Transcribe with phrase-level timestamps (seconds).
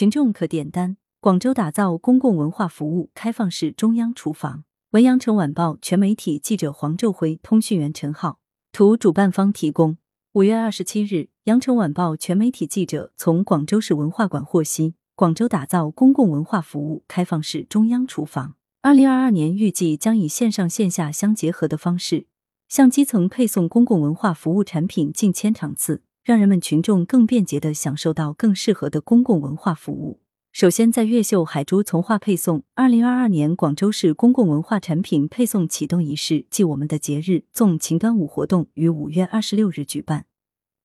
[0.00, 0.96] 群众可点单。
[1.20, 4.64] 广州打造公共文化服务开放式中央厨房。
[4.92, 8.38] 文阳城晚报全媒体记者黄昼辉，通讯员陈浩，
[8.72, 9.98] 图主办方提供。
[10.32, 18.54] 五月二十七日，羊城晚报全媒体记者从广州市文化馆获悉，广州打造公共文化服务开放式中央厨房。
[18.80, 22.24] 二零二二年预计将以线上线下相结合的方式，
[22.70, 30.20] 向基层配送公共文化服务产品近千场次，让人们群众更便捷的享受到更适合的公共文化服务。
[30.52, 40.26] 首先，在越秀海珠从化配送，二零二二年广州市公共文化产品配送启动仪式暨我们的节日纵情端午活动于五月二十六日举办，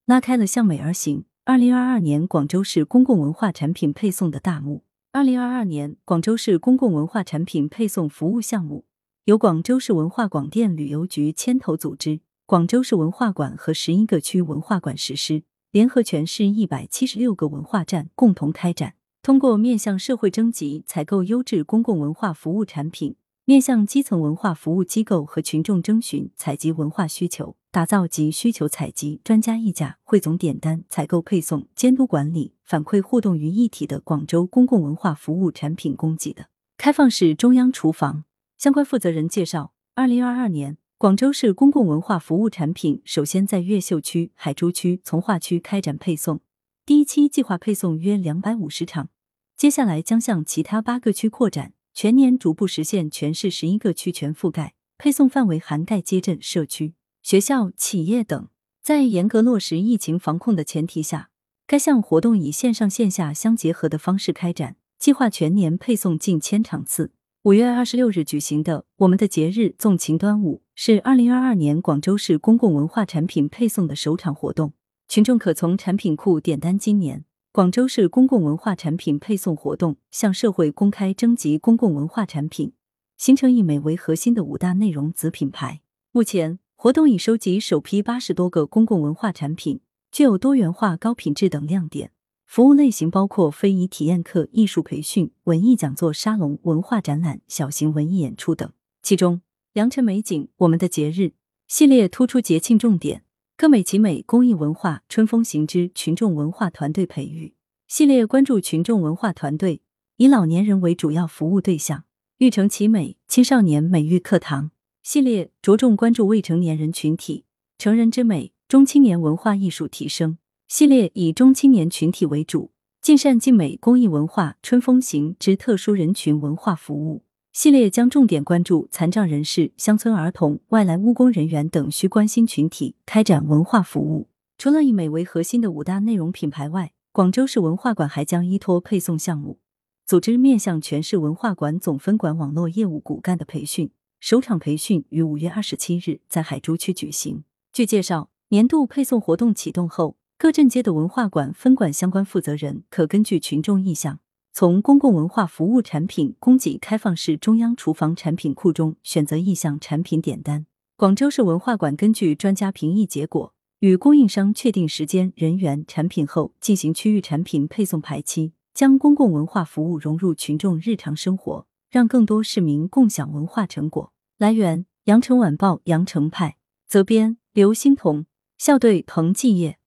[0.06, 4.84] 拉开了向美而行二零二二年广州市公共文化产品配送的大幕。
[5.12, 8.86] 二零二二年广州市公共文化产品配送服务项目
[9.23, 15.41] 由广州市文化广电旅游局牵头组织，广州市文化馆和十一个区文化馆实施，
[15.72, 18.94] 联合全市一百七十六个文化站共同开展。
[19.23, 38.25] 通过面向社会征集、采购优质公共文化服务产品，面向基层文化服务机构和群众征询、采集文化需求，打造集需求采集、专家议价、汇总点单、采购配送、监督管理、反馈互动于一体的广州公共文化服务产品供给的开放式中央厨房。
[38.59, 46.39] 相关负责人介绍，二零二二年，广州市公共文化服务产品首先在越秀区、海珠区、从化区开展配送，
[46.84, 49.09] 第一期计划配送约两百五十场。
[49.56, 58.48] 接下来将向其他八个区扩展，全年逐步实现全市十一个区全覆盖，配送范围涵盖街镇、社区、学校、企业等。
[58.81, 61.30] 在严格落实疫情防控的前提下，
[61.67, 67.11] 该项活动以线上线下相结合的方式开展，计划全年配送近千场次。
[67.44, 74.73] 五月二十六日举行的“我们的节日纵情端午”是二零二二年广州市公共文化产品配送的首场活动，
[75.08, 76.78] 群众可从产品库点单。
[76.78, 77.23] 今年。
[77.54, 82.73] 广州市公共文化产品配送活动向社会公开征集公共文化产品，
[83.16, 85.80] 形成以美为核心的五大内容子品牌。
[86.12, 89.80] 目前，活动已收集首批八十多个公共文化产品，
[90.11, 92.11] 具有多元化、高品质等亮点。
[92.45, 98.70] 服务类型包括非遗体验课、艺术培训、文艺讲座沙龙、文化展览、小型文艺演出等。
[99.02, 99.39] 其中，
[99.75, 101.33] 良辰美景、我们的节日
[101.67, 103.25] 系列突出节庆重点。
[103.58, 107.55] 各美其美公益文化春风行之群众文化团队培育
[107.86, 109.81] 系列关注群众文化团队，
[110.15, 112.05] 以老年人为主要服务对象。
[112.37, 114.71] 育成其美青少年美育课堂
[115.03, 117.43] 系列着重关注未成年人群体
[117.77, 120.37] 成人之美中青年文化艺术提升
[120.69, 122.71] 系列以中青年群体为主，
[123.02, 127.23] 尽善尽美公益文化春风行之特殊人群文化服务。
[127.55, 134.27] 系列将重点关注残障人士、乡村儿童、外来务工人员等需关心群体，开展文化服务。
[134.57, 139.60] 除了以美为核心的五大内容品牌外，广州市文化馆还将依托配送项目，
[140.06, 143.89] 组织面向全市文化馆总分馆网络业务骨干的培训。
[144.19, 147.45] 首场培训于五月二十七日在海珠区举行。
[147.72, 154.19] 据介绍，年度配送活动启动后，各镇街的文化馆分馆相关负责人可根据群众意向。
[154.57, 160.66] 从公共文化服务产品供给开放式中央厨房产品库中选择意向产品点单。
[160.95, 174.13] 广州市文化馆根据专家评议结果，与供应商确定时间、人员、产品后，进行区域产品配送排期，将公共文化服务融入群众日常生活，让更多市民共享文化成果。
[174.38, 176.56] 来源：羊城晚报羊城派，
[176.88, 178.25] 责编：刘欣彤，
[178.57, 179.77] 校对：彭继业。